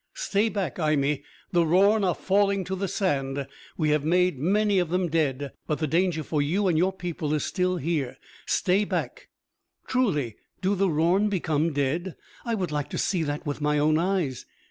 Stay 0.15 0.49
back, 0.49 0.79
Imee! 0.79 1.23
The 1.51 1.63
Rorn 1.63 2.03
are 2.03 2.15
falling 2.15 2.63
to 2.63 2.75
the 2.75 2.87
sand, 2.87 3.45
we 3.77 3.91
have 3.91 4.03
made 4.03 4.39
many 4.39 4.79
of 4.79 4.89
them 4.89 5.09
dead, 5.09 5.51
but 5.67 5.77
the 5.77 5.85
danger 5.85 6.23
for 6.23 6.41
you 6.41 6.67
and 6.67 6.75
your 6.75 6.91
people 6.91 7.35
is 7.35 7.45
still 7.45 7.77
here. 7.77 8.17
Stay 8.47 8.83
back!" 8.83 9.27
"Truly, 9.85 10.37
do 10.59 10.73
the 10.73 10.89
Rorn 10.89 11.29
become 11.29 11.71
dead? 11.71 12.15
I 12.45 12.55
would 12.55 12.71
like 12.71 12.89
to 12.89 12.97
see 12.97 13.21
that 13.21 13.45
with 13.45 13.61
my 13.61 13.77
own 13.77 13.99
eyes. 13.99 14.47